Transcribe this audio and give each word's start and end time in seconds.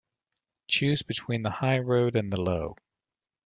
Choose 0.67 1.03
between 1.03 1.43
the 1.43 1.51
high 1.51 1.77
road 1.77 2.15
and 2.15 2.33
the 2.33 2.41
low. 2.41 2.75